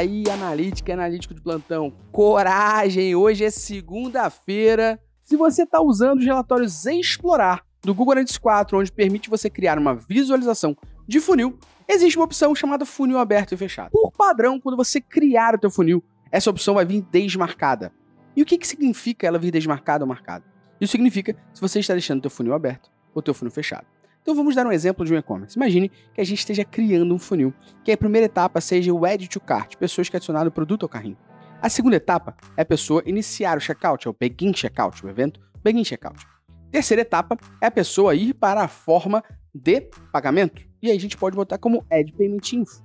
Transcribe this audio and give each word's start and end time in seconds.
aí, 0.00 0.24
analítica 0.30 0.90
e 0.90 0.94
analítico 0.94 1.34
de 1.34 1.40
plantão. 1.40 1.92
Coragem! 2.10 3.14
Hoje 3.14 3.44
é 3.44 3.50
segunda-feira. 3.50 4.98
Se 5.22 5.36
você 5.36 5.64
está 5.64 5.80
usando 5.80 6.20
os 6.20 6.24
relatórios 6.24 6.86
Explorar 6.86 7.62
do 7.82 7.94
Google 7.94 8.12
Analytics 8.12 8.38
4, 8.38 8.78
onde 8.78 8.90
permite 8.90 9.28
você 9.28 9.48
criar 9.48 9.78
uma 9.78 9.94
visualização 9.94 10.76
de 11.06 11.20
funil, 11.20 11.58
existe 11.86 12.18
uma 12.18 12.24
opção 12.24 12.54
chamada 12.54 12.86
funil 12.86 13.18
aberto 13.18 13.52
e 13.52 13.56
fechado. 13.56 13.90
Por 13.90 14.10
padrão, 14.12 14.58
quando 14.58 14.76
você 14.76 15.00
criar 15.00 15.54
o 15.54 15.58
teu 15.58 15.70
funil, 15.70 16.02
essa 16.32 16.50
opção 16.50 16.74
vai 16.74 16.84
vir 16.84 17.02
desmarcada. 17.02 17.92
E 18.34 18.42
o 18.42 18.46
que, 18.46 18.56
que 18.56 18.66
significa 18.66 19.26
ela 19.26 19.38
vir 19.38 19.50
desmarcada 19.50 20.04
ou 20.04 20.08
marcada? 20.08 20.44
Isso 20.80 20.92
significa 20.92 21.36
se 21.52 21.60
você 21.60 21.78
está 21.78 21.92
deixando 21.92 22.20
o 22.20 22.22
teu 22.22 22.30
funil 22.30 22.54
aberto 22.54 22.90
ou 23.14 23.20
teu 23.20 23.34
funil 23.34 23.52
fechado. 23.52 23.86
Então 24.30 24.36
vamos 24.36 24.54
dar 24.54 24.64
um 24.64 24.70
exemplo 24.70 25.04
de 25.04 25.12
um 25.12 25.16
e-commerce. 25.16 25.58
Imagine 25.58 25.88
que 26.14 26.20
a 26.20 26.24
gente 26.24 26.38
esteja 26.38 26.64
criando 26.64 27.12
um 27.12 27.18
funil, 27.18 27.52
que 27.82 27.90
a 27.90 27.96
primeira 27.96 28.26
etapa 28.26 28.60
seja 28.60 28.92
o 28.92 29.04
Add 29.04 29.26
to 29.26 29.40
Cart, 29.40 29.74
pessoas 29.74 30.08
que 30.08 30.16
adicionaram 30.16 30.46
o 30.46 30.52
produto 30.52 30.84
ao 30.84 30.88
carrinho. 30.88 31.16
A 31.60 31.68
segunda 31.68 31.96
etapa 31.96 32.36
é 32.56 32.62
a 32.62 32.64
pessoa 32.64 33.02
iniciar 33.04 33.58
o 33.58 33.60
checkout, 33.60 34.06
é 34.06 34.08
o 34.08 34.14
Begin 34.16 34.54
Checkout, 34.54 35.04
o 35.04 35.08
evento 35.08 35.40
Begin 35.64 35.82
Checkout. 35.82 36.24
Terceira 36.70 37.02
etapa 37.02 37.36
é 37.60 37.66
a 37.66 37.70
pessoa 37.72 38.14
ir 38.14 38.32
para 38.34 38.62
a 38.62 38.68
forma 38.68 39.20
de 39.52 39.90
pagamento. 40.12 40.62
E 40.80 40.88
aí 40.88 40.96
a 40.96 41.00
gente 41.00 41.16
pode 41.16 41.34
botar 41.34 41.58
como 41.58 41.84
Add 41.90 42.12
Payment 42.12 42.52
Info. 42.52 42.84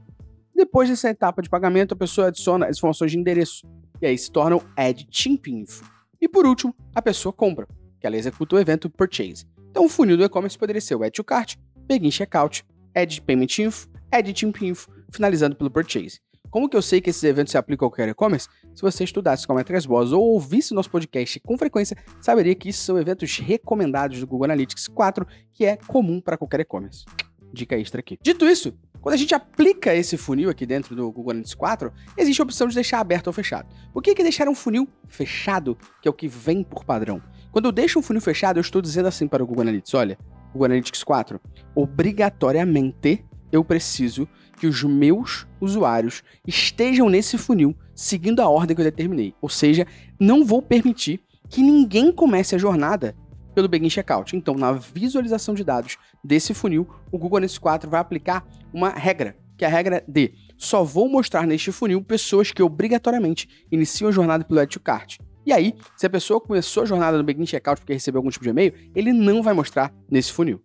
Depois 0.52 0.90
dessa 0.90 1.12
etapa 1.12 1.44
de 1.44 1.50
pagamento, 1.50 1.94
a 1.94 1.96
pessoa 1.96 2.30
adiciona 2.30 2.66
as 2.66 2.78
informações 2.78 3.12
de 3.12 3.20
endereço. 3.20 3.68
E 4.02 4.08
aí 4.08 4.18
se 4.18 4.32
torna 4.32 4.56
o 4.56 4.64
Add 4.76 5.08
Chimp 5.12 5.46
Info. 5.46 5.86
E 6.20 6.28
por 6.28 6.48
último, 6.48 6.76
a 6.96 7.04
pessoa 7.04 7.32
compra, 7.32 7.68
que 8.00 8.08
ela 8.08 8.18
executa 8.18 8.56
o 8.56 8.60
evento 8.60 8.90
Purchase. 8.90 9.46
Então, 9.76 9.88
o 9.88 9.90
funil 9.90 10.16
do 10.16 10.24
e-commerce 10.24 10.58
poderia 10.58 10.80
ser 10.80 10.96
o 10.96 11.04
Add 11.04 11.12
to 11.12 11.22
Cart, 11.22 11.58
Begin 11.86 12.10
Checkout, 12.10 12.64
Add 12.96 13.22
Payment 13.24 13.60
Info, 13.60 13.90
Add 14.10 14.34
Team 14.34 14.54
Info, 14.62 14.90
finalizando 15.12 15.54
pelo 15.54 15.70
Purchase. 15.70 16.22
Como 16.50 16.70
que 16.70 16.78
eu 16.78 16.82
sei 16.82 17.02
que 17.02 17.10
esses 17.10 17.22
eventos 17.26 17.52
se 17.52 17.58
aplicam 17.58 17.86
a 17.86 17.92
qualquer 17.92 18.08
e-commerce? 18.08 18.48
Se 18.74 18.82
você 18.82 19.04
estudasse 19.04 19.46
com 19.46 19.54
métricas 19.54 19.86
boas 19.86 20.14
ou 20.14 20.24
ouvisse 20.24 20.74
nosso 20.74 20.90
podcast 20.90 21.42
com 21.42 21.58
frequência, 21.58 21.98
saberia 22.22 22.56
que 22.56 22.70
isso 22.70 22.84
são 22.84 22.98
eventos 22.98 23.38
recomendados 23.38 24.18
do 24.18 24.26
Google 24.26 24.46
Analytics 24.46 24.88
4, 24.88 25.28
que 25.52 25.66
é 25.66 25.76
comum 25.76 26.22
para 26.22 26.38
qualquer 26.38 26.62
e-commerce. 26.62 27.04
Dica 27.52 27.78
extra 27.78 28.00
aqui. 28.00 28.18
Dito 28.22 28.46
isso, 28.46 28.74
quando 29.02 29.16
a 29.16 29.18
gente 29.18 29.36
aplica 29.36 29.94
esse 29.94 30.16
funil 30.16 30.50
aqui 30.50 30.66
dentro 30.66 30.96
do 30.96 31.12
Google 31.12 31.32
Analytics 31.32 31.54
4, 31.54 31.92
existe 32.18 32.42
a 32.42 32.46
opção 32.46 32.70
de 32.70 32.76
deixar 32.76 33.02
aberto 33.02 33.28
ou 33.28 33.34
fechado. 33.34 33.68
Por 33.92 34.02
que, 34.02 34.16
que 34.16 34.24
deixar 34.24 34.48
um 34.48 34.56
funil 34.56 34.88
fechado, 35.10 35.78
que 36.02 36.08
é 36.08 36.10
o 36.10 36.14
que 36.14 36.30
vem 36.30 36.64
por 36.64 36.86
padrão? 36.86 37.22
Quando 37.56 37.68
eu 37.68 37.72
deixo 37.72 37.98
um 37.98 38.02
funil 38.02 38.22
fechado, 38.22 38.58
eu 38.58 38.62
estou 38.62 38.82
dizendo 38.82 39.08
assim 39.08 39.30
para 39.30 39.42
o 39.42 39.48
Google 39.48 39.62
Analytics: 39.62 39.94
olha, 39.94 40.18
Google 40.52 40.66
Analytics 40.66 41.06
4, 41.06 41.40
obrigatoriamente 41.74 43.24
eu 43.50 43.64
preciso 43.64 44.28
que 44.60 44.68
os 44.68 44.84
meus 44.84 45.48
usuários 45.62 46.22
estejam 46.46 47.08
nesse 47.08 47.38
funil 47.38 47.74
seguindo 47.96 48.42
a 48.42 48.50
ordem 48.50 48.76
que 48.76 48.82
eu 48.82 48.86
determinei. 48.86 49.34
Ou 49.42 49.48
seja, 49.48 49.88
não 50.20 50.44
vou 50.44 50.62
permitir 50.62 51.22
que 51.50 51.62
ninguém 51.62 52.12
comece 52.12 52.56
a 52.56 52.58
jornada 52.58 53.16
pelo 53.54 53.70
Begin 53.70 53.90
Checkout. 53.90 54.36
Então, 54.36 54.56
na 54.56 54.74
visualização 54.74 55.56
de 55.56 55.64
dados 55.64 55.98
desse 56.22 56.54
funil, 56.54 56.86
o 57.10 57.18
Google 57.18 57.38
Analytics 57.38 57.60
4 57.60 57.90
vai 57.90 58.02
aplicar 58.02 58.46
uma 58.74 58.90
regra, 58.90 59.38
que 59.58 59.64
é 59.64 59.68
a 59.70 59.72
regra 59.72 60.04
de 60.06 60.34
só 60.58 60.84
vou 60.84 61.08
mostrar 61.08 61.48
neste 61.48 61.72
funil 61.72 62.04
pessoas 62.04 62.52
que 62.52 62.62
obrigatoriamente 62.62 63.48
iniciam 63.72 64.10
a 64.10 64.12
jornada 64.12 64.44
pelo 64.44 64.60
Add 64.60 64.74
to 64.74 64.82
Cart. 64.82 65.20
E 65.46 65.54
aí, 65.54 65.76
se 65.96 66.08
a 66.08 66.10
pessoa 66.10 66.42
começou 66.42 66.84
a 66.84 66.86
jornada 66.86 67.18
no 67.18 67.24
Begin 67.24 67.46
Checkout 67.46 67.80
porque 67.80 67.94
recebeu 67.94 68.20
algum 68.20 68.32
tipo 68.32 68.44
de 68.44 68.50
e-mail, 68.50 68.74
ele 68.96 69.14
não 69.14 69.44
vai 69.44 69.54
mostrar 69.54 69.94
nesse 70.10 70.34
funil. 70.34 70.60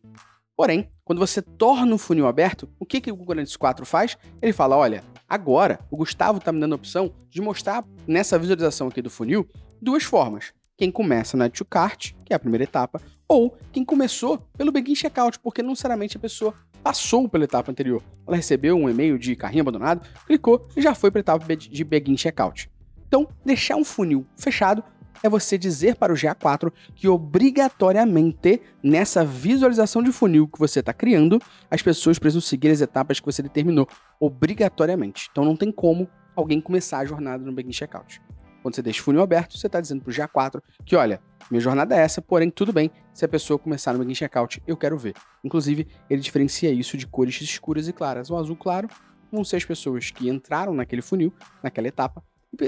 Porém, 0.56 0.90
quando 1.04 1.18
você 1.18 1.42
torna 1.42 1.94
o 1.94 1.98
funil 1.98 2.26
aberto, 2.26 2.68
o 2.78 2.86
que, 2.86 3.00
que 3.00 3.12
o 3.12 3.16
Google 3.16 3.32
Analytics 3.32 3.56
4 3.56 3.84
faz? 3.84 4.16
Ele 4.40 4.52
fala, 4.52 4.76
olha, 4.76 5.04
agora 5.28 5.80
o 5.90 5.96
Gustavo 5.96 6.38
está 6.38 6.50
me 6.50 6.60
dando 6.60 6.72
a 6.72 6.76
opção 6.76 7.12
de 7.28 7.40
mostrar 7.42 7.84
nessa 8.06 8.38
visualização 8.38 8.88
aqui 8.88 9.02
do 9.02 9.10
funil 9.10 9.46
duas 9.82 10.04
formas. 10.04 10.52
Quem 10.78 10.90
começa 10.90 11.36
na 11.36 11.50
to 11.50 11.64
cart, 11.64 12.12
que 12.24 12.32
é 12.32 12.36
a 12.36 12.38
primeira 12.38 12.64
etapa, 12.64 13.02
ou 13.28 13.54
quem 13.70 13.84
começou 13.84 14.38
pelo 14.56 14.72
Begin 14.72 14.94
Checkout, 14.94 15.38
porque 15.40 15.62
não 15.62 15.70
necessariamente 15.70 16.16
a 16.16 16.20
pessoa 16.20 16.54
passou 16.82 17.28
pela 17.28 17.44
etapa 17.44 17.70
anterior. 17.70 18.02
Ela 18.26 18.36
recebeu 18.36 18.76
um 18.76 18.88
e-mail 18.88 19.18
de 19.18 19.36
carrinho 19.36 19.60
abandonado, 19.60 20.06
clicou 20.26 20.66
e 20.74 20.80
já 20.80 20.94
foi 20.94 21.10
para 21.10 21.20
a 21.20 21.22
etapa 21.22 21.56
de 21.56 21.84
Begin 21.84 22.16
Checkout. 22.16 22.70
Então, 23.10 23.26
deixar 23.44 23.74
um 23.74 23.84
funil 23.84 24.24
fechado 24.36 24.84
é 25.20 25.28
você 25.28 25.58
dizer 25.58 25.96
para 25.96 26.12
o 26.12 26.16
GA4 26.16 26.72
que 26.94 27.08
obrigatoriamente 27.08 28.62
nessa 28.80 29.24
visualização 29.24 30.00
de 30.00 30.12
funil 30.12 30.46
que 30.46 30.60
você 30.60 30.78
está 30.78 30.92
criando, 30.92 31.42
as 31.68 31.82
pessoas 31.82 32.20
precisam 32.20 32.40
seguir 32.40 32.70
as 32.70 32.80
etapas 32.80 33.18
que 33.18 33.26
você 33.26 33.42
determinou 33.42 33.88
obrigatoriamente. 34.20 35.28
Então 35.32 35.44
não 35.44 35.56
tem 35.56 35.72
como 35.72 36.08
alguém 36.36 36.60
começar 36.60 36.98
a 36.98 37.04
jornada 37.04 37.44
no 37.44 37.52
Begin 37.52 37.72
Checkout. 37.72 38.22
Quando 38.62 38.76
você 38.76 38.82
deixa 38.82 39.00
o 39.00 39.02
funil 39.02 39.22
aberto, 39.22 39.58
você 39.58 39.66
está 39.66 39.80
dizendo 39.80 40.04
para 40.04 40.10
o 40.12 40.14
GA4 40.14 40.62
que, 40.86 40.94
olha, 40.94 41.20
minha 41.50 41.60
jornada 41.60 41.96
é 41.96 41.98
essa, 41.98 42.22
porém 42.22 42.48
tudo 42.48 42.72
bem, 42.72 42.92
se 43.12 43.24
a 43.24 43.28
pessoa 43.28 43.58
começar 43.58 43.92
no 43.92 43.98
Begin 43.98 44.14
Checkout, 44.14 44.62
eu 44.68 44.76
quero 44.76 44.96
ver. 44.96 45.14
Inclusive, 45.42 45.88
ele 46.08 46.20
diferencia 46.20 46.70
isso 46.70 46.96
de 46.96 47.08
cores 47.08 47.40
escuras 47.40 47.88
e 47.88 47.92
claras. 47.92 48.30
O 48.30 48.36
azul 48.36 48.54
claro 48.54 48.88
vão 49.32 49.42
ser 49.42 49.56
as 49.56 49.64
pessoas 49.64 50.12
que 50.12 50.28
entraram 50.28 50.72
naquele 50.72 51.02
funil, 51.02 51.34
naquela 51.60 51.88
etapa, 51.88 52.22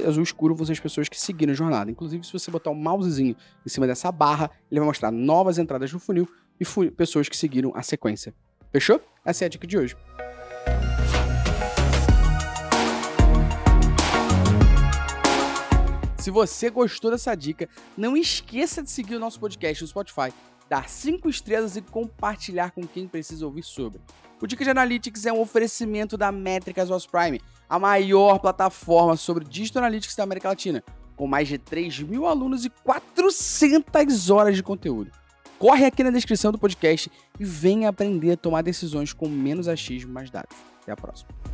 azul 0.06 0.22
escuro 0.22 0.54
vão 0.54 0.64
ser 0.64 0.72
as 0.72 0.80
pessoas 0.80 1.08
que 1.08 1.20
seguiram 1.20 1.52
a 1.52 1.56
jornada. 1.56 1.90
Inclusive, 1.90 2.24
se 2.24 2.32
você 2.32 2.50
botar 2.50 2.70
o 2.70 2.72
um 2.72 2.76
mousezinho 2.76 3.36
em 3.64 3.68
cima 3.68 3.86
dessa 3.86 4.10
barra, 4.12 4.50
ele 4.70 4.80
vai 4.80 4.86
mostrar 4.86 5.10
novas 5.10 5.58
entradas 5.58 5.92
no 5.92 5.98
funil 5.98 6.28
e 6.60 6.64
fu 6.64 6.90
pessoas 6.92 7.28
que 7.28 7.36
seguiram 7.36 7.72
a 7.74 7.82
sequência. 7.82 8.34
Fechou? 8.70 9.00
Essa 9.24 9.44
é 9.44 9.46
a 9.46 9.48
dica 9.48 9.66
de 9.66 9.76
hoje. 9.76 9.96
Se 16.18 16.30
você 16.30 16.70
gostou 16.70 17.10
dessa 17.10 17.34
dica, 17.34 17.68
não 17.96 18.16
esqueça 18.16 18.80
de 18.80 18.88
seguir 18.88 19.16
o 19.16 19.18
nosso 19.18 19.40
podcast 19.40 19.82
no 19.82 19.88
Spotify, 19.88 20.32
dar 20.68 20.88
5 20.88 21.28
estrelas 21.28 21.76
e 21.76 21.82
compartilhar 21.82 22.70
com 22.70 22.86
quem 22.86 23.08
precisa 23.08 23.44
ouvir 23.44 23.64
sobre. 23.64 24.00
O 24.40 24.46
Dica 24.46 24.62
de 24.64 24.70
Analytics 24.70 25.26
é 25.26 25.32
um 25.32 25.40
oferecimento 25.40 26.16
da 26.16 26.32
Métricas 26.32 26.90
OS 26.90 27.06
Prime, 27.06 27.40
a 27.68 27.78
maior 27.78 28.38
plataforma 28.38 29.16
sobre 29.16 29.44
Digital 29.44 29.82
Analytics 29.82 30.16
da 30.16 30.24
América 30.24 30.48
Latina, 30.48 30.82
com 31.16 31.26
mais 31.26 31.48
de 31.48 31.58
3 31.58 32.00
mil 32.00 32.26
alunos 32.26 32.64
e 32.64 32.70
400 32.70 34.30
horas 34.30 34.56
de 34.56 34.62
conteúdo. 34.62 35.10
Corre 35.58 35.84
aqui 35.84 36.02
na 36.02 36.10
descrição 36.10 36.50
do 36.50 36.58
podcast 36.58 37.10
e 37.38 37.44
venha 37.44 37.88
aprender 37.88 38.32
a 38.32 38.36
tomar 38.36 38.62
decisões 38.62 39.12
com 39.12 39.28
menos 39.28 39.68
achismo 39.68 40.10
e 40.10 40.12
mais 40.12 40.30
dados. 40.30 40.56
Até 40.82 40.92
a 40.92 40.96
próxima. 40.96 41.51